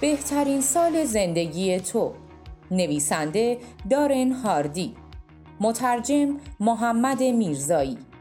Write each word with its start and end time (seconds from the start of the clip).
بهترین 0.00 0.60
سال 0.60 1.04
زندگی 1.04 1.80
تو. 1.80 2.12
نویسنده 2.70 3.58
دارن 3.90 4.32
هاردی. 4.32 4.94
مترجم 5.60 6.36
محمد 6.60 7.22
میرزایی. 7.22 8.11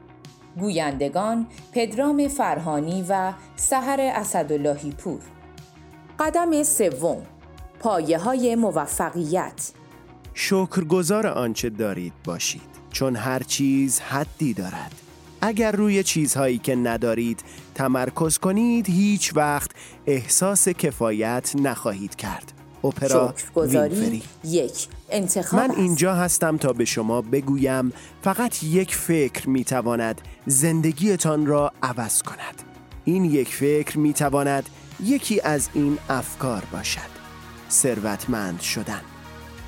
گویندگان 0.59 1.47
پدرام 1.73 2.27
فرهانی 2.27 3.05
و 3.09 3.33
سحر 3.55 4.11
اسداللهی 4.15 4.91
پور. 4.91 5.21
قدم 6.19 6.63
سوم 6.63 7.21
پایه 7.79 8.17
های 8.17 8.55
موفقیت. 8.55 9.71
شکرگزار 10.33 11.27
آنچه 11.27 11.69
دارید 11.69 12.13
باشید 12.23 12.71
چون 12.91 13.15
هر 13.15 13.43
چیز 13.43 13.99
حدی 13.99 14.53
دارد. 14.53 14.95
اگر 15.41 15.71
روی 15.71 16.03
چیزهایی 16.03 16.57
که 16.57 16.75
ندارید 16.75 17.43
تمرکز 17.75 18.37
کنید 18.37 18.89
هیچ 18.89 19.35
وقت 19.35 19.71
احساس 20.05 20.69
کفایت 20.69 21.51
نخواهید 21.55 22.15
کرد. 22.15 22.60
اپرا 22.83 23.33
وینفری 23.55 24.23
یک 24.43 24.87
انتخاب 25.09 25.59
من 25.59 25.71
اینجا 25.75 26.15
هستم 26.15 26.57
تا 26.57 26.73
به 26.73 26.85
شما 26.85 27.21
بگویم 27.21 27.93
فقط 28.21 28.63
یک 28.63 28.95
فکر 28.95 29.49
می‌تواند 29.49 30.21
زندگیتان 30.45 31.45
را 31.45 31.71
عوض 31.83 32.21
کند. 32.21 32.61
این 33.05 33.25
یک 33.25 33.55
فکر 33.55 33.97
می‌تواند 33.97 34.69
یکی 35.03 35.41
از 35.41 35.69
این 35.73 35.97
افکار 36.09 36.63
باشد. 36.71 37.11
ثروتمند 37.71 38.61
شدن 38.61 39.01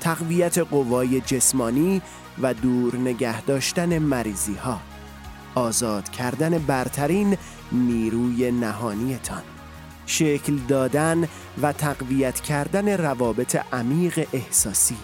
تقویت 0.00 0.58
قوای 0.58 1.20
جسمانی 1.20 2.02
و 2.42 2.54
دور 2.54 2.96
نگه 2.96 3.42
داشتن 3.42 3.98
مریضی 3.98 4.54
ها 4.54 4.80
آزاد 5.54 6.08
کردن 6.08 6.58
برترین 6.58 7.36
نیروی 7.72 8.50
نهانیتان. 8.50 9.42
شکل 10.06 10.56
دادن 10.68 11.28
و 11.62 11.72
تقویت 11.72 12.40
کردن 12.40 12.88
روابط 12.88 13.56
عمیق 13.72 14.28
احساسی. 14.32 14.96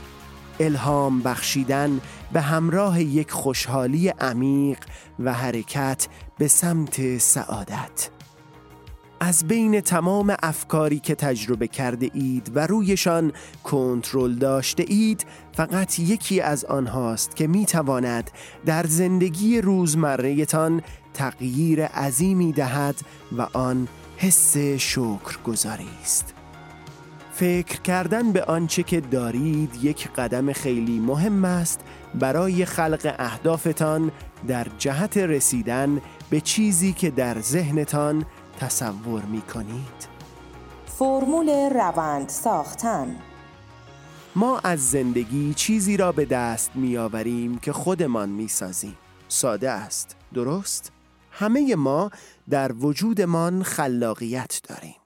الهام 0.60 1.22
بخشیدن 1.22 2.00
به 2.32 2.40
همراه 2.40 3.02
یک 3.02 3.30
خوشحالی 3.30 4.08
عمیق 4.08 4.78
و 5.18 5.32
حرکت 5.32 6.08
به 6.38 6.48
سمت 6.48 7.18
سعادت. 7.18 8.10
از 9.22 9.48
بین 9.48 9.80
تمام 9.80 10.36
افکاری 10.42 10.98
که 10.98 11.14
تجربه 11.14 11.68
کرده 11.68 12.10
اید 12.14 12.52
و 12.54 12.66
رویشان 12.66 13.32
کنترل 13.64 14.34
داشته 14.34 14.84
اید 14.88 15.26
فقط 15.52 15.98
یکی 15.98 16.40
از 16.40 16.64
آنهاست 16.64 17.36
که 17.36 17.46
می 17.46 17.66
تواند 17.66 18.30
در 18.66 18.86
زندگی 18.86 19.60
روزمرهتان 19.60 20.82
تغییر 21.14 21.86
عظیمی 21.86 22.52
دهد 22.52 23.00
و 23.32 23.42
آن 23.52 23.88
حس 24.22 24.56
شکر 24.58 25.38
گذاری 25.44 25.88
است 26.02 26.34
فکر 27.32 27.80
کردن 27.80 28.32
به 28.32 28.44
آنچه 28.44 28.82
که 28.82 29.00
دارید 29.00 29.84
یک 29.84 30.08
قدم 30.08 30.52
خیلی 30.52 30.98
مهم 30.98 31.44
است 31.44 31.80
برای 32.14 32.64
خلق 32.64 33.14
اهدافتان 33.18 34.12
در 34.48 34.66
جهت 34.78 35.16
رسیدن 35.16 36.00
به 36.30 36.40
چیزی 36.40 36.92
که 36.92 37.10
در 37.10 37.40
ذهنتان 37.40 38.26
تصور 38.58 39.22
می 39.22 39.40
کنید؟ 39.40 40.08
فرمول 40.86 41.48
روند 41.74 42.28
ساختن 42.28 43.16
ما 44.36 44.58
از 44.58 44.90
زندگی 44.90 45.54
چیزی 45.54 45.96
را 45.96 46.12
به 46.12 46.24
دست 46.24 46.70
می 46.74 46.96
آوریم 46.96 47.58
که 47.58 47.72
خودمان 47.72 48.28
می 48.28 48.48
سازیم. 48.48 48.96
ساده 49.28 49.70
است، 49.70 50.16
درست؟ 50.34 50.92
همه 51.30 51.74
ما 51.76 52.10
در 52.50 52.72
وجودمان 52.72 53.62
خلاقیت 53.62 54.60
داریم. 54.68 54.96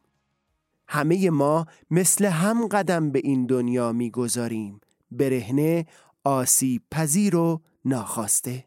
همه 0.89 1.31
ما 1.31 1.67
مثل 1.91 2.25
هم 2.25 2.67
قدم 2.67 3.11
به 3.11 3.21
این 3.25 3.47
دنیا 3.47 3.93
می 3.93 4.11
گذاریم. 4.11 4.81
برهنه، 5.11 5.87
آسیب 6.25 6.83
پذیر 6.91 7.37
و 7.37 7.61
ناخواسته. 7.85 8.65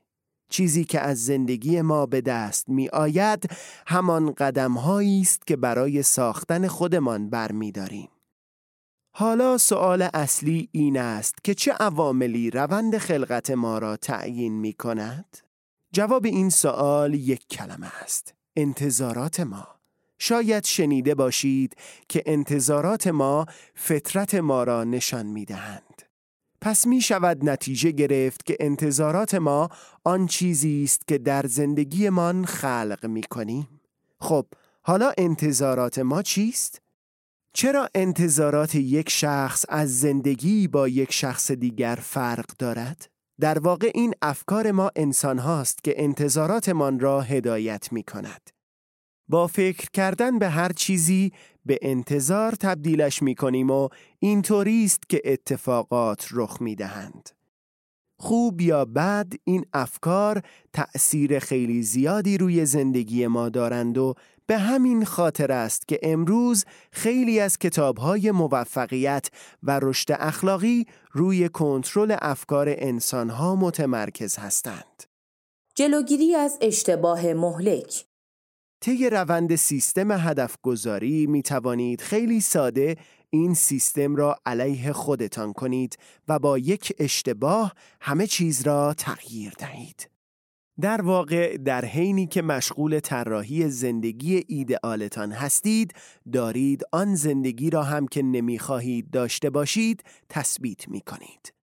چیزی 0.50 0.86
که 0.86 1.00
از 1.00 1.26
زندگی 1.26 1.82
ما 1.82 2.06
به 2.06 2.22
دست 2.22 2.70
می 2.70 2.90
آید 2.90 3.50
همان 3.88 4.32
قدم 4.32 4.78
است 4.78 5.48
که 5.48 5.56
برای 5.56 6.04
ساختن 6.04 6.68
خودمان 6.68 7.30
برمیداریم. 7.30 8.10
حالا 9.12 9.58
سوال 9.58 10.10
اصلی 10.14 10.70
این 10.72 10.98
است 10.98 11.44
که 11.44 11.54
چه 11.54 11.72
عواملی 11.72 12.52
روند 12.52 12.98
خلقت 12.98 13.52
ما 13.52 13.78
را 13.78 13.98
تعیین 13.98 14.54
می 14.54 14.74
کند؟ 14.74 15.47
جواب 15.92 16.26
این 16.26 16.50
سوال 16.50 17.14
یک 17.14 17.48
کلمه 17.48 17.92
است. 18.04 18.34
انتظارات 18.56 19.40
ما. 19.40 19.68
شاید 20.20 20.66
شنیده 20.66 21.16
باشید 21.16 21.76
که 22.10 22.24
انتظارات 22.26 23.08
ما 23.08 23.46
فطرت 23.76 24.36
ما 24.36 24.64
را 24.64 24.84
نشان 24.84 25.26
می 25.26 25.46
دهند. 25.46 26.02
پس 26.62 26.88
می 26.88 27.02
شود 27.02 27.50
نتیجه 27.50 27.92
گرفت 27.92 28.46
که 28.46 28.58
انتظارات 28.60 29.36
ما 29.36 29.70
آن 30.04 30.28
چیزی 30.28 30.84
است 30.84 31.08
که 31.08 31.18
در 31.18 31.46
زندگیمان 31.48 32.46
خلق 32.46 33.06
می 33.06 33.24
کنیم. 33.24 33.68
خب 34.20 34.46
حالا 34.82 35.14
انتظارات 35.18 36.00
ما 36.00 36.22
چیست؟ 36.22 36.82
چرا 37.54 37.90
انتظارات 37.96 38.76
یک 38.76 39.10
شخص 39.10 39.66
از 39.70 40.00
زندگی 40.00 40.68
با 40.68 40.88
یک 40.88 41.14
شخص 41.14 41.52
دیگر 41.52 42.00
فرق 42.02 42.46
دارد؟ 42.60 43.10
در 43.40 43.60
واقع 43.60 43.92
این 43.96 44.14
افکار 44.22 44.72
ما 44.72 44.92
انسان 44.96 45.40
هاست 45.40 45.84
که 45.84 46.04
انتظاراتمان 46.04 47.00
را 47.00 47.22
هدایت 47.22 47.92
می 47.92 48.04
کند. 48.04 48.50
با 49.30 49.48
فکر 49.48 49.88
کردن 49.94 50.40
به 50.40 50.50
هر 50.50 50.72
چیزی 50.72 51.32
به 51.66 51.80
انتظار 51.82 52.52
تبدیلش 52.52 53.22
می 53.22 53.36
کنیم 53.36 53.70
و 53.70 53.90
اینطوری 54.20 54.86
است 54.86 55.10
که 55.10 55.22
اتفاقات 55.26 56.28
رخ 56.32 56.62
می 56.62 56.76
دهند. 56.76 57.30
خوب 58.20 58.62
یا 58.62 58.86
بد 58.86 59.34
این 59.44 59.66
افکار 59.74 60.42
تأثیر 60.74 61.40
خیلی 61.40 61.84
زیادی 61.84 62.38
روی 62.38 62.66
زندگی 62.66 63.28
ما 63.28 63.50
دارند 63.50 63.98
و 63.98 64.14
به 64.48 64.58
همین 64.58 65.06
خاطر 65.06 65.52
است 65.52 65.88
که 65.88 66.00
امروز 66.04 66.66
خیلی 66.92 67.40
از 67.40 67.58
کتابهای 67.58 68.32
موفقیت 68.32 69.30
و 69.64 69.80
رشد 69.80 70.12
اخلاقی 70.12 70.86
روی 71.12 71.50
کنترل 71.50 72.16
افکار 72.22 72.68
انسانها 72.70 73.56
متمرکز 73.56 74.38
هستند. 74.38 75.04
جلوگیری 75.76 76.36
از 76.36 76.58
اشتباه 76.62 77.34
مهلک 77.34 78.06
طی 78.82 79.10
روند 79.10 79.56
سیستم 79.56 80.12
هدف 80.12 80.56
گذاری 80.62 81.28
می 81.28 81.44
توانید 81.44 82.02
خیلی 82.02 82.42
ساده 82.42 82.96
این 83.30 83.54
سیستم 83.54 84.16
را 84.16 84.36
علیه 84.46 84.94
خودتان 84.94 85.54
کنید 85.54 85.98
و 86.28 86.40
با 86.40 86.58
یک 86.58 86.94
اشتباه 87.00 87.74
همه 88.02 88.28
چیز 88.28 88.62
را 88.62 88.94
تغییر 88.94 89.54
دهید. 89.60 90.17
در 90.82 91.02
واقع 91.02 91.58
در 91.58 91.86
حینی 91.86 92.28
که 92.28 92.42
مشغول 92.42 93.00
طراحی 93.00 93.70
زندگی 93.70 94.44
ایدئالتان 94.48 95.32
هستید 95.32 95.94
دارید 96.34 96.84
آن 96.92 97.16
زندگی 97.16 97.70
را 97.70 97.84
هم 97.84 98.08
که 98.08 98.24
نمی‌خواهید 98.24 99.12
داشته 99.12 99.50
باشید 99.50 100.04
تثبیت 100.30 100.88
می 100.88 101.02
کنید. 101.02 101.54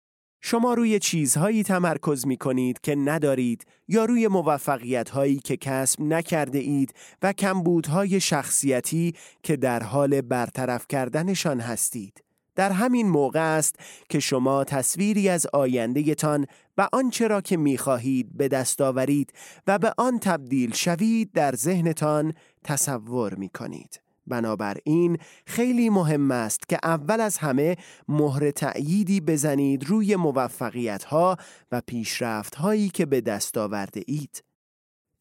شما 0.41 0.73
روی 0.73 0.99
چیزهایی 0.99 1.63
تمرکز 1.63 2.27
می 2.27 2.37
کنید 2.37 2.81
که 2.81 2.95
ندارید 2.95 3.65
یا 3.87 4.05
روی 4.05 4.27
موفقیت 4.27 5.09
هایی 5.09 5.39
که 5.39 5.57
کسب 5.57 6.01
نکرده 6.01 6.59
اید 6.59 6.93
و 7.21 7.33
کمبودهای 7.33 8.19
شخصیتی 8.19 9.13
که 9.43 9.55
در 9.55 9.83
حال 9.83 10.21
برطرف 10.21 10.87
کردنشان 10.87 11.59
هستید. 11.59 12.24
در 12.55 12.71
همین 12.71 13.09
موقع 13.09 13.55
است 13.55 13.75
که 14.09 14.19
شما 14.19 14.63
تصویری 14.63 15.29
از 15.29 15.47
آیندهتان 15.53 16.45
و 16.77 16.87
آنچه 16.93 17.27
را 17.27 17.41
که 17.41 17.57
می 17.57 17.77
خواهید 17.77 18.37
به 18.37 18.47
دست 18.47 18.81
آورید 18.81 19.33
و 19.67 19.79
به 19.79 19.93
آن 19.97 20.19
تبدیل 20.19 20.73
شوید 20.73 21.31
در 21.31 21.55
ذهنتان 21.55 22.33
تصور 22.63 23.35
می 23.35 23.49
کنید. 23.49 24.01
بنابراین 24.27 25.17
خیلی 25.45 25.89
مهم 25.89 26.31
است 26.31 26.69
که 26.69 26.79
اول 26.83 27.21
از 27.21 27.37
همه 27.37 27.75
مهر 28.07 28.51
تأییدی 28.51 29.21
بزنید 29.21 29.89
روی 29.89 30.15
موفقیت 30.15 31.03
ها 31.03 31.37
و 31.71 31.81
پیشرفت 31.87 32.55
هایی 32.55 32.89
که 32.89 33.05
به 33.05 33.21
دست 33.21 33.57
آورده 33.57 34.01
اید. 34.07 34.43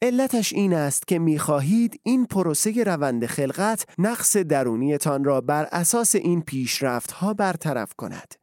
علتش 0.02 0.52
این 0.52 0.75
است 0.75 1.08
که 1.08 1.19
می‌خواهید 1.19 2.00
این 2.02 2.26
پروسه 2.26 2.85
روند 2.85 3.26
خلقت 3.26 3.87
نقص 3.99 4.37
درونیتان 4.37 5.25
را 5.25 5.41
بر 5.41 5.69
اساس 5.73 6.14
این 6.14 6.43
پیشرفت 6.43 7.11
ها 7.11 7.35
برطرف 7.35 7.94
کند. 7.94 8.35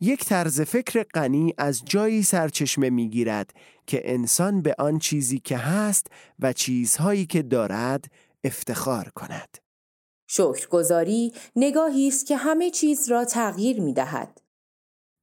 یک 0.00 0.24
طرز 0.24 0.60
فکر 0.60 1.02
غنی 1.02 1.54
از 1.58 1.84
جایی 1.84 2.22
سرچشمه 2.22 2.90
می‌گیرد 2.90 3.54
که 3.86 4.12
انسان 4.12 4.62
به 4.62 4.74
آن 4.78 4.98
چیزی 4.98 5.38
که 5.38 5.56
هست 5.56 6.06
و 6.38 6.52
چیزهایی 6.52 7.26
که 7.26 7.42
دارد 7.42 8.04
افتخار 8.44 9.08
کند. 9.14 9.58
شکرگزاری 10.26 11.32
نگاهی 11.56 12.08
است 12.08 12.26
که 12.26 12.36
همه 12.36 12.70
چیز 12.70 13.10
را 13.10 13.24
تغییر 13.24 13.80
می 13.80 13.94
دهد. 13.94 14.40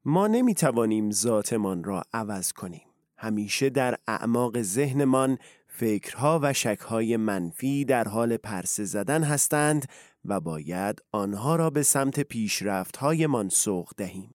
ما 0.06 0.28
نمی 0.28 0.54
توانیم 0.54 1.12
ذاتمان 1.12 1.84
را 1.84 2.04
عوض 2.14 2.52
کنیم. 2.52 2.88
همیشه 3.18 3.70
در 3.70 3.98
اعماق 4.08 4.62
ذهنمان 4.62 5.38
فکرها 5.78 6.40
و 6.44 6.54
شکهای 6.54 7.18
منفی 7.18 7.86
در 7.86 8.08
حال 8.08 8.38
پرسه 8.38 8.86
زدن 8.86 9.24
هستند 9.24 9.86
و 10.26 10.40
باید 10.40 11.02
آنها 11.12 11.56
را 11.56 11.70
به 11.70 11.84
سمت 11.84 12.20
پیشرفتهایمان 12.20 13.50
سوق 13.50 13.92
دهیم. 13.98 14.34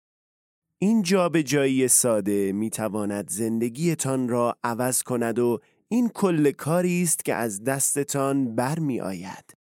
این 0.78 1.02
جابجایی 1.02 1.88
ساده 1.88 2.52
می 2.52 2.70
تواند 2.70 3.30
زندگیتان 3.30 4.28
را 4.28 4.56
عوض 4.64 5.02
کند 5.02 5.38
و 5.38 5.58
این 5.88 6.08
کل 6.08 6.50
کاری 6.50 7.02
است 7.02 7.24
که 7.24 7.34
از 7.34 7.64
دستتان 7.64 8.54
برمی 8.54 9.00
آید. 9.00 9.54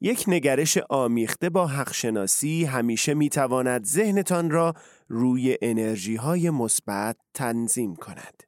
یک 0.00 0.24
نگرش 0.26 0.78
آمیخته 0.90 1.50
با 1.50 1.66
حقشناسی 1.66 2.64
همیشه 2.64 3.14
می 3.14 3.28
تواند 3.28 3.84
ذهنتان 3.84 4.50
را 4.50 4.74
روی 5.08 5.58
انرژی 5.62 6.16
های 6.16 6.50
مثبت 6.50 7.16
تنظیم 7.34 7.96
کند. 7.96 8.42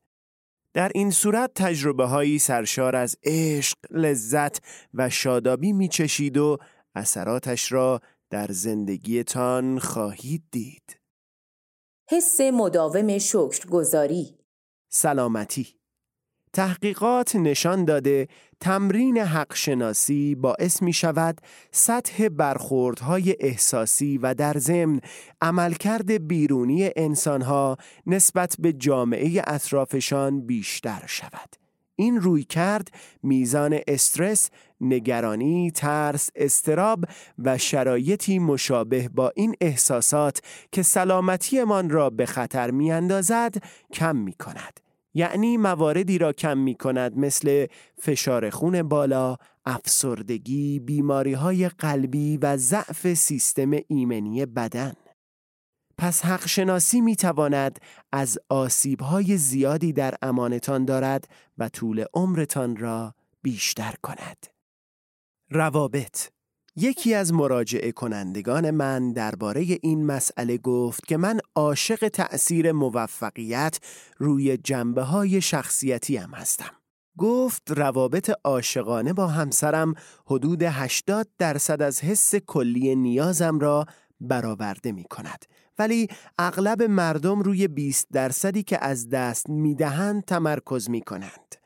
در 0.78 0.90
این 0.94 1.10
صورت 1.10 1.50
تجربه 1.54 2.04
هایی 2.04 2.38
سرشار 2.38 2.96
از 2.96 3.16
عشق، 3.24 3.76
لذت 3.90 4.58
و 4.94 5.10
شادابی 5.10 5.72
می 5.72 5.88
چشید 5.88 6.36
و 6.36 6.58
اثراتش 6.94 7.72
را 7.72 8.00
در 8.30 8.46
زندگیتان 8.50 9.78
خواهید 9.78 10.42
دید. 10.50 11.00
حس 12.10 12.40
مداوم 12.40 13.18
شکرگزاری 13.18 14.38
سلامتی 14.88 15.77
تحقیقات 16.52 17.36
نشان 17.36 17.84
داده 17.84 18.28
تمرین 18.60 19.18
حق 19.18 19.54
شناسی 19.54 20.34
باعث 20.34 20.82
می 20.82 20.92
شود 20.92 21.40
سطح 21.70 22.28
برخوردهای 22.28 23.36
احساسی 23.40 24.18
و 24.18 24.34
در 24.34 24.58
ضمن 24.58 25.00
عملکرد 25.42 26.28
بیرونی 26.28 26.90
انسانها 26.96 27.76
نسبت 28.06 28.56
به 28.58 28.72
جامعه 28.72 29.42
اطرافشان 29.46 30.40
بیشتر 30.40 31.02
شود. 31.06 31.56
این 31.96 32.20
روی 32.20 32.44
کرد 32.44 32.88
میزان 33.22 33.78
استرس، 33.86 34.50
نگرانی، 34.80 35.70
ترس، 35.70 36.30
استراب 36.34 37.04
و 37.38 37.58
شرایطی 37.58 38.38
مشابه 38.38 39.08
با 39.08 39.32
این 39.36 39.54
احساسات 39.60 40.40
که 40.72 40.82
سلامتیمان 40.82 41.90
را 41.90 42.10
به 42.10 42.26
خطر 42.26 42.70
می 42.70 42.92
اندازد 42.92 43.54
کم 43.92 44.16
می 44.16 44.32
کند. 44.32 44.87
یعنی 45.18 45.56
مواردی 45.56 46.18
را 46.18 46.32
کم 46.32 46.58
می 46.58 46.74
کند 46.74 47.18
مثل 47.18 47.66
فشار 47.98 48.50
خون 48.50 48.82
بالا، 48.82 49.36
افسردگی، 49.64 50.80
بیماری 50.80 51.32
های 51.32 51.68
قلبی 51.68 52.36
و 52.36 52.56
ضعف 52.56 53.14
سیستم 53.14 53.70
ایمنی 53.88 54.46
بدن. 54.46 54.92
پس 55.98 56.24
حق 56.24 56.46
شناسی 56.46 57.00
می 57.00 57.16
تواند 57.16 57.78
از 58.12 58.38
آسیب 58.48 59.00
های 59.00 59.36
زیادی 59.36 59.92
در 59.92 60.14
امانتان 60.22 60.84
دارد 60.84 61.28
و 61.58 61.68
طول 61.68 62.04
عمرتان 62.14 62.76
را 62.76 63.14
بیشتر 63.42 63.94
کند. 64.02 64.46
روابط 65.50 66.28
یکی 66.76 67.14
از 67.14 67.32
مراجعه 67.32 67.92
کنندگان 67.92 68.70
من 68.70 69.12
درباره 69.12 69.78
این 69.82 70.06
مسئله 70.06 70.58
گفت 70.58 71.06
که 71.06 71.16
من 71.16 71.40
عاشق 71.54 72.08
تأثیر 72.08 72.72
موفقیت 72.72 73.78
روی 74.18 74.56
جنبه 74.56 75.02
های 75.02 75.40
شخصیتی 75.40 76.16
هم 76.16 76.30
هستم. 76.34 76.70
گفت 77.18 77.70
روابط 77.70 78.30
عاشقانه 78.44 79.12
با 79.12 79.26
همسرم 79.26 79.94
حدود 80.26 80.62
80 80.62 81.28
درصد 81.38 81.82
از 81.82 82.00
حس 82.00 82.34
کلی 82.34 82.96
نیازم 82.96 83.58
را 83.58 83.86
برآورده 84.20 84.92
می 84.92 85.04
کند. 85.04 85.44
ولی 85.78 86.08
اغلب 86.38 86.82
مردم 86.82 87.40
روی 87.40 87.68
20 87.68 88.06
درصدی 88.12 88.62
که 88.62 88.84
از 88.84 89.08
دست 89.08 89.48
می 89.48 89.74
دهند 89.74 90.24
تمرکز 90.24 90.90
می 90.90 91.00
کنند. 91.00 91.57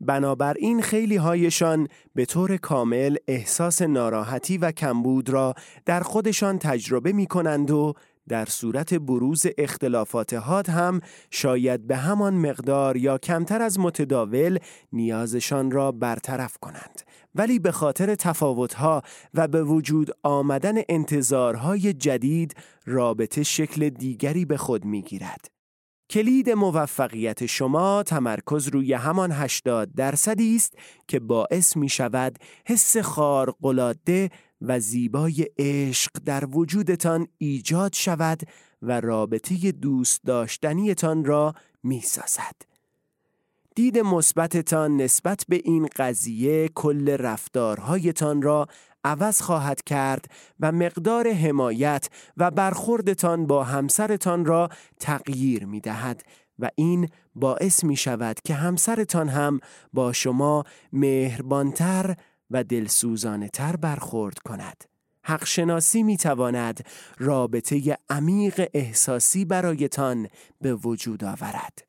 بنابراین 0.00 0.82
خیلی 0.82 1.16
هایشان 1.16 1.88
به 2.14 2.24
طور 2.24 2.56
کامل 2.56 3.16
احساس 3.28 3.82
ناراحتی 3.82 4.58
و 4.58 4.72
کمبود 4.72 5.30
را 5.30 5.54
در 5.86 6.00
خودشان 6.00 6.58
تجربه 6.58 7.12
می 7.12 7.26
کنند 7.26 7.70
و 7.70 7.94
در 8.28 8.44
صورت 8.44 8.94
بروز 8.94 9.46
اختلافات 9.58 10.34
حاد 10.34 10.68
هم 10.68 11.00
شاید 11.30 11.86
به 11.86 11.96
همان 11.96 12.34
مقدار 12.34 12.96
یا 12.96 13.18
کمتر 13.18 13.62
از 13.62 13.78
متداول 13.78 14.58
نیازشان 14.92 15.70
را 15.70 15.92
برطرف 15.92 16.56
کنند 16.58 17.02
ولی 17.34 17.58
به 17.58 17.72
خاطر 17.72 18.14
تفاوتها 18.14 19.02
و 19.34 19.48
به 19.48 19.64
وجود 19.64 20.10
آمدن 20.22 20.74
انتظارهای 20.88 21.92
جدید 21.92 22.54
رابطه 22.86 23.42
شکل 23.42 23.88
دیگری 23.88 24.44
به 24.44 24.56
خود 24.56 24.84
می 24.84 25.02
گیرد. 25.02 25.57
کلید 26.10 26.50
موفقیت 26.50 27.46
شما 27.46 28.02
تمرکز 28.02 28.68
روی 28.68 28.92
همان 28.92 29.32
80 29.32 29.94
درصدی 29.94 30.56
است 30.56 30.74
که 31.08 31.20
باعث 31.20 31.76
می 31.76 31.88
شود 31.88 32.38
حس 32.66 32.96
خارق‌العاده 32.96 34.30
و 34.60 34.80
زیبای 34.80 35.46
عشق 35.58 36.10
در 36.24 36.44
وجودتان 36.44 37.28
ایجاد 37.38 37.92
شود 37.92 38.40
و 38.82 39.00
رابطه 39.00 39.72
دوست 39.72 40.24
داشتنیتان 40.24 41.24
را 41.24 41.54
می 41.82 42.00
سازد. 42.00 42.68
دید 43.74 43.98
مثبتتان 43.98 44.96
نسبت 44.96 45.44
به 45.48 45.60
این 45.64 45.88
قضیه 45.96 46.68
کل 46.68 47.08
رفتارهایتان 47.08 48.42
را 48.42 48.66
عوض 49.04 49.40
خواهد 49.40 49.82
کرد 49.82 50.24
و 50.60 50.72
مقدار 50.72 51.32
حمایت 51.32 52.08
و 52.36 52.50
برخوردتان 52.50 53.46
با 53.46 53.64
همسرتان 53.64 54.44
را 54.44 54.68
تغییر 55.00 55.66
می 55.66 55.80
دهد 55.80 56.22
و 56.58 56.70
این 56.74 57.08
باعث 57.34 57.84
می 57.84 57.96
شود 57.96 58.40
که 58.44 58.54
همسرتان 58.54 59.28
هم 59.28 59.60
با 59.92 60.12
شما 60.12 60.64
مهربانتر 60.92 62.16
و 62.50 62.64
دلسوزانه 62.64 63.48
تر 63.48 63.76
برخورد 63.76 64.38
کند. 64.38 64.84
حق 65.22 65.44
شناسی 65.44 66.02
می 66.02 66.16
تواند 66.16 66.86
رابطه 67.18 67.98
عمیق 68.10 68.68
احساسی 68.74 69.44
برایتان 69.44 70.28
به 70.60 70.74
وجود 70.74 71.24
آورد. 71.24 71.84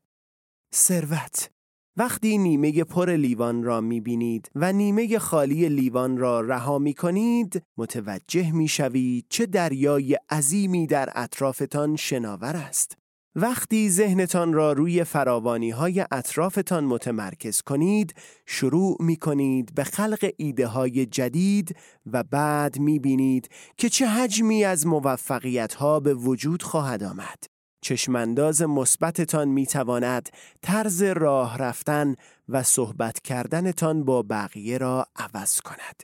ثروت 0.74 1.50
وقتی 1.96 2.38
نیمه 2.38 2.84
پر 2.84 3.10
لیوان 3.10 3.62
را 3.62 3.80
می 3.80 4.00
بینید 4.00 4.50
و 4.54 4.72
نیمه 4.72 5.18
خالی 5.18 5.68
لیوان 5.68 6.18
را 6.18 6.40
رها 6.40 6.78
می 6.78 6.94
کنید 6.94 7.62
متوجه 7.78 8.52
می 8.52 8.68
شوید 8.68 9.26
چه 9.28 9.46
دریای 9.46 10.18
عظیمی 10.30 10.86
در 10.86 11.08
اطرافتان 11.14 11.96
شناور 11.96 12.56
است. 12.56 12.96
وقتی 13.34 13.90
ذهنتان 13.90 14.52
را 14.52 14.72
روی 14.72 15.04
فراوانی 15.04 15.70
های 15.70 16.06
اطرافتان 16.10 16.84
متمرکز 16.84 17.62
کنید 17.62 18.14
شروع 18.46 18.96
می 19.00 19.16
کنید 19.16 19.74
به 19.74 19.84
خلق 19.84 20.30
ایده 20.36 20.66
های 20.66 21.06
جدید 21.06 21.76
و 22.12 22.22
بعد 22.22 22.78
می 22.78 22.98
بینید 22.98 23.48
که 23.76 23.88
چه 23.88 24.06
حجمی 24.06 24.64
از 24.64 24.86
موفقیت 24.86 25.74
ها 25.74 26.00
به 26.00 26.14
وجود 26.14 26.62
خواهد 26.62 27.02
آمد. 27.02 27.49
چشمانداز 27.80 28.62
مثبتتان 28.62 29.48
می 29.48 29.66
تواند 29.66 30.28
طرز 30.62 31.02
راه 31.02 31.58
رفتن 31.58 32.14
و 32.48 32.62
صحبت 32.62 33.20
کردنتان 33.20 34.04
با 34.04 34.22
بقیه 34.22 34.78
را 34.78 35.06
عوض 35.16 35.60
کند. 35.60 36.02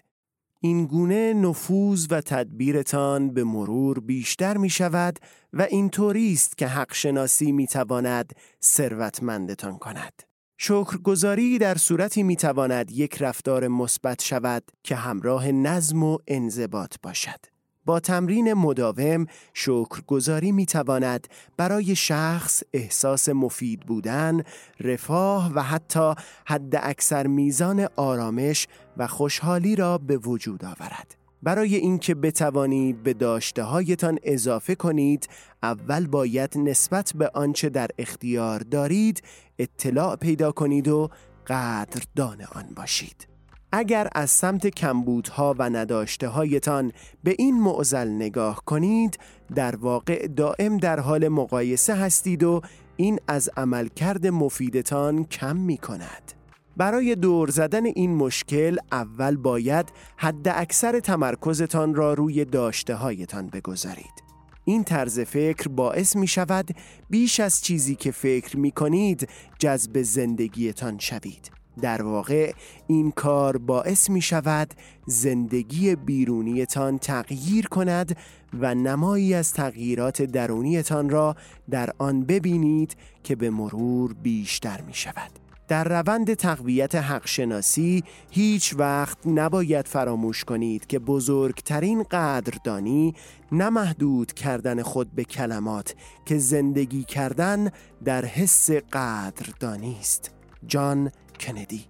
این 0.61 0.87
گونه 0.87 1.35
نفوذ 1.35 2.07
و 2.11 2.21
تدبیرتان 2.21 3.35
به 3.35 3.45
مرور 3.45 4.01
بیشتر 4.01 4.57
می 4.57 4.71
شود 4.71 5.19
و 5.53 5.63
اینطوری 5.63 6.33
است 6.33 6.59
که 6.59 6.67
حق 6.67 6.95
شناسی 6.95 7.53
می 7.53 7.67
تواند 7.67 8.33
ثروتمندتان 8.63 9.79
کند. 9.79 10.23
شکرگزاری 10.59 11.59
در 11.59 11.75
صورتی 11.75 12.23
می 12.23 12.37
تواند 12.37 12.91
یک 12.91 13.23
رفتار 13.23 13.69
مثبت 13.69 14.23
شود 14.23 14.63
که 14.85 14.97
همراه 14.97 15.53
نظم 15.53 16.03
و 16.03 16.19
انضباط 16.27 16.95
باشد. 17.03 17.56
با 17.87 18.01
تمرین 18.01 18.55
مداوم 18.55 19.27
شکرگزاری 19.55 20.53
می 20.53 20.67
تواند 20.67 21.29
برای 21.57 21.97
شخص 21.97 22.63
احساس 22.73 23.29
مفید 23.29 23.81
بودن، 23.81 24.43
رفاه 24.81 25.53
و 25.55 25.63
حتی 25.63 26.15
حد 26.47 26.77
اکثر 26.83 27.27
میزان 27.27 27.89
آرامش 27.97 28.69
و 28.97 29.07
خوشحالی 29.07 29.77
را 29.77 29.99
به 29.99 30.17
وجود 30.17 30.65
آورد. 30.65 31.17
برای 31.43 31.77
اینکه 31.77 32.15
بتوانید 32.15 33.03
به 33.03 33.15
داشته 33.15 33.63
هایتان 33.63 34.19
اضافه 34.23 34.75
کنید 34.75 35.29
اول 35.63 36.07
باید 36.07 36.59
نسبت 36.59 37.13
به 37.15 37.31
آنچه 37.35 37.69
در 37.69 37.89
اختیار 37.99 38.61
دارید 38.61 39.23
اطلاع 39.59 40.17
پیدا 40.17 40.53
کنید 40.53 40.89
و 40.89 41.11
قدردان 41.47 42.43
آن 42.53 42.65
باشید 42.77 43.36
اگر 43.79 44.09
از 44.15 44.31
سمت 44.31 44.67
کمبودها 44.67 45.55
و 45.59 45.71
نداشته 45.71 46.29
هایتان 46.29 46.93
به 47.25 47.35
این 47.39 47.61
معزل 47.61 48.09
نگاه 48.09 48.63
کنید 48.65 49.19
در 49.55 49.77
واقع 49.77 50.27
دائم 50.27 50.77
در 50.77 51.01
حال 51.01 51.29
مقایسه 51.29 51.95
هستید 51.95 52.43
و 52.43 52.61
این 52.97 53.19
از 53.29 53.51
عملکرد 53.57 54.27
مفیدتان 54.27 55.25
کم 55.25 55.57
می 55.57 55.79
کند. 55.79 56.33
برای 56.77 57.15
دور 57.15 57.51
زدن 57.51 57.85
این 57.85 58.15
مشکل 58.15 58.77
اول 58.93 59.37
باید 59.37 59.93
حد 60.17 60.49
اکثر 60.49 61.01
تمرکزتان 61.01 61.95
را 61.95 62.15
روی 62.15 62.45
داشته 62.45 62.95
هایتان 62.95 63.47
بگذارید. 63.47 64.23
این 64.65 64.85
طرز 64.85 65.21
فکر 65.21 65.69
باعث 65.69 66.17
می 66.17 66.27
شود 66.27 66.69
بیش 67.11 67.41
از 67.41 67.61
چیزی 67.61 67.95
که 67.95 68.11
فکر 68.11 68.57
می 68.57 68.71
کنید 68.71 69.29
جذب 69.59 70.03
زندگیتان 70.03 70.99
شوید. 70.99 71.56
در 71.81 72.03
واقع 72.03 72.53
این 72.87 73.11
کار 73.11 73.59
باعث 73.59 74.11
می 74.11 74.23
شود 74.23 74.75
زندگی 75.07 75.97
بیرونیتان 75.97 76.99
تغییر 76.99 77.69
کند 77.69 78.17
و 78.61 78.75
نمایی 78.75 79.35
از 79.35 79.53
تغییرات 79.53 80.23
درونیتان 80.23 81.11
را 81.11 81.37
در 81.71 81.91
آن 81.99 82.25
ببینید 82.25 82.97
که 83.25 83.37
به 83.37 83.51
مرور 83.51 84.15
بیشتر 84.15 84.81
می 84.81 84.95
شود. 84.95 85.31
در 85.69 85.85
روند 85.85 86.35
تقویت 86.35 86.95
حقشناسی 86.95 88.05
هیچ 88.31 88.75
وقت 88.79 89.19
نباید 89.27 89.89
فراموش 89.89 90.45
کنید 90.45 90.87
که 90.87 90.99
بزرگترین 90.99 92.03
قدردانی 92.03 93.15
نمحدود 93.53 94.33
کردن 94.33 94.83
خود 94.83 95.15
به 95.15 95.25
کلمات 95.25 95.95
که 96.25 96.39
زندگی 96.39 97.05
کردن 97.05 97.71
در 98.05 98.25
حس 98.25 98.71
قدردانی 98.71 99.97
است. 100.01 100.31
جان 100.67 101.11
کندی 101.37 101.85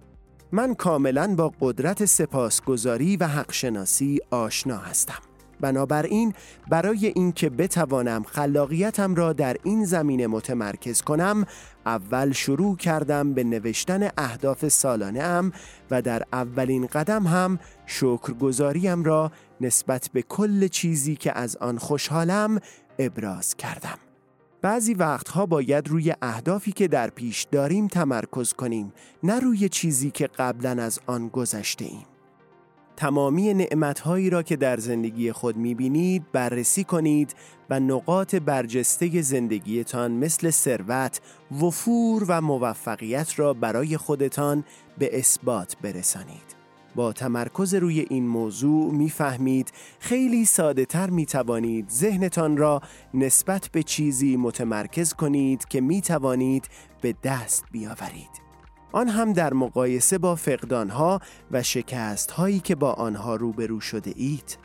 من 0.51 0.75
کاملا 0.75 1.35
با 1.35 1.53
قدرت 1.61 2.05
سپاسگزاری 2.05 3.17
و 3.17 3.27
حقشناسی 3.27 4.19
آشنا 4.31 4.77
هستم. 4.77 5.19
بنابراین 5.61 6.33
برای 6.69 7.07
اینکه 7.15 7.49
بتوانم 7.49 8.23
خلاقیتم 8.23 9.15
را 9.15 9.33
در 9.33 9.57
این 9.63 9.85
زمینه 9.85 10.27
متمرکز 10.27 11.01
کنم 11.01 11.45
اول 11.85 12.31
شروع 12.31 12.77
کردم 12.77 13.33
به 13.33 13.43
نوشتن 13.43 14.09
اهداف 14.17 14.67
سالانه 14.67 15.23
ام 15.23 15.51
و 15.91 16.01
در 16.01 16.23
اولین 16.33 16.85
قدم 16.85 17.27
هم 17.27 17.59
شکرگزاریم 17.85 19.03
را 19.03 19.31
نسبت 19.61 20.09
به 20.13 20.21
کل 20.21 20.67
چیزی 20.67 21.15
که 21.15 21.37
از 21.37 21.57
آن 21.57 21.77
خوشحالم 21.77 22.59
ابراز 22.99 23.55
کردم 23.55 24.06
بعضی 24.61 24.93
وقتها 24.93 25.45
باید 25.45 25.87
روی 25.87 26.13
اهدافی 26.21 26.71
که 26.71 26.87
در 26.87 27.09
پیش 27.09 27.47
داریم 27.51 27.87
تمرکز 27.87 28.53
کنیم 28.53 28.93
نه 29.23 29.39
روی 29.39 29.69
چیزی 29.69 30.11
که 30.11 30.27
قبلا 30.27 30.83
از 30.83 30.99
آن 31.07 31.27
گذشته 31.27 31.85
ایم 31.85 32.05
تمامی 32.95 33.53
نعمتهایی 33.53 34.29
را 34.29 34.43
که 34.43 34.55
در 34.55 34.77
زندگی 34.77 35.31
خود 35.31 35.57
می‌بینید 35.57 36.31
بررسی 36.31 36.83
کنید 36.83 37.35
و 37.69 37.79
نقاط 37.79 38.35
برجسته 38.35 39.21
زندگیتان 39.21 40.11
مثل 40.11 40.49
ثروت، 40.49 41.21
وفور 41.61 42.25
و 42.27 42.41
موفقیت 42.41 43.39
را 43.39 43.53
برای 43.53 43.97
خودتان 43.97 44.63
به 44.97 45.19
اثبات 45.19 45.77
برسانید. 45.81 46.56
با 46.95 47.13
تمرکز 47.13 47.73
روی 47.73 48.05
این 48.09 48.27
موضوع 48.27 48.93
می‌فهمید 48.93 49.71
خیلی 49.99 50.45
ساده 50.45 50.85
تر 50.85 51.09
می 51.09 51.25
توانید 51.25 51.89
ذهنتان 51.89 52.57
را 52.57 52.81
نسبت 53.13 53.69
به 53.71 53.83
چیزی 53.83 54.37
متمرکز 54.37 55.13
کنید 55.13 55.65
که 55.65 55.81
می 55.81 56.01
توانید 56.01 56.69
به 57.01 57.15
دست 57.23 57.65
بیاورید. 57.71 58.47
آن 58.91 59.07
هم 59.07 59.33
در 59.33 59.53
مقایسه 59.53 60.17
با 60.17 60.35
فقدانها 60.35 61.21
و 61.51 61.63
شکستهایی 61.63 62.59
که 62.59 62.75
با 62.75 62.93
آنها 62.93 63.35
روبرو 63.35 63.79
شده 63.79 64.13
اید. 64.15 64.57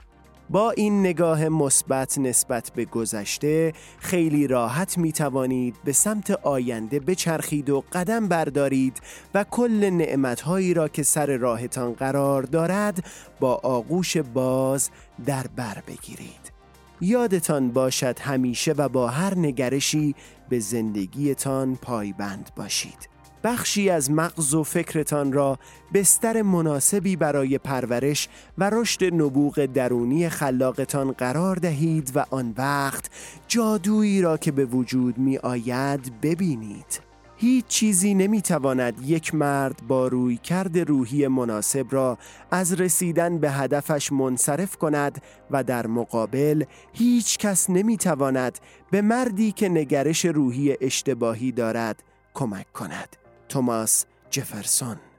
با 0.53 0.71
این 0.71 1.01
نگاه 1.01 1.49
مثبت 1.49 2.19
نسبت 2.19 2.71
به 2.75 2.85
گذشته 2.85 3.73
خیلی 3.99 4.47
راحت 4.47 4.99
می 4.99 5.13
توانید 5.13 5.77
به 5.85 5.93
سمت 5.93 6.31
آینده 6.31 7.01
بچرخید 7.01 7.71
و 7.71 7.85
قدم 7.93 8.29
بردارید 8.29 9.01
و 9.35 9.45
کل 9.45 9.91
نعمتهایی 9.91 10.75
را 10.75 10.89
که 10.89 11.03
سر 11.03 11.37
راهتان 11.37 11.93
قرار 11.93 12.43
دارد 12.43 13.05
با 13.41 13.55
آغوش 13.55 14.17
باز 14.17 14.91
در 15.27 15.47
بر 15.57 15.83
بگیرید. 15.87 16.53
یادتان 17.01 17.71
باشد 17.71 18.19
همیشه 18.19 18.73
و 18.73 18.89
با 18.89 19.09
هر 19.09 19.39
نگرشی 19.39 20.15
به 20.49 20.59
زندگیتان 20.59 21.77
پایبند 21.77 22.51
باشید. 22.57 23.12
بخشی 23.45 23.91
از 23.91 24.11
مغز 24.11 24.55
و 24.55 24.63
فکرتان 24.63 25.33
را 25.33 25.59
بستر 25.95 26.43
مناسبی 26.43 27.17
برای 27.17 27.59
پرورش 27.59 28.29
و 28.59 28.71
رشد 28.71 29.05
نبوغ 29.05 29.67
درونی 29.67 30.29
خلاقتان 30.29 31.13
قرار 31.13 31.57
دهید 31.57 32.13
و 32.15 32.25
آن 32.31 32.55
وقت 32.59 33.11
جادویی 33.49 34.23
را 34.23 34.37
که 34.37 34.53
به 34.53 34.65
وجود 34.65 35.19
می 35.19 35.39
آید 35.39 36.21
ببینید. 36.21 37.13
هیچ 37.37 37.67
چیزی 37.67 38.15
نمی‌تواند 38.15 38.95
یک 39.07 39.35
مرد 39.35 39.83
با 39.89 40.09
روی 40.09 40.37
کرد 40.37 40.79
روحی 40.79 41.29
مناسب 41.29 41.87
را 41.91 42.19
از 42.51 42.81
رسیدن 42.81 43.39
به 43.39 43.51
هدفش 43.51 44.13
منصرف 44.13 44.77
کند 44.77 45.23
و 45.51 45.65
در 45.65 45.87
مقابل 45.87 46.65
هیچ 46.93 47.39
کس 47.39 47.71
نمی‌تواند 47.71 48.59
به 48.91 49.03
مردی 49.03 49.53
که 49.53 49.69
نگرش 49.69 50.25
روحی 50.25 50.77
اشتباهی 50.81 51.53
دارد 51.53 52.03
کمک 52.35 52.73
کند. 52.73 53.22
توماس 53.49 54.07
جفرسون. 54.31 55.12